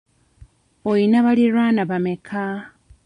[0.89, 2.43] Oyina baliraanwa bameka?